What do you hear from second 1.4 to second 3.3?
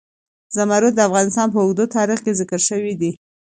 په اوږده تاریخ کې ذکر شوی دی.